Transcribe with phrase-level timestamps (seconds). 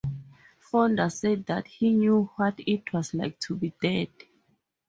[0.59, 4.07] Fonda said that he knew what it was like to be dead.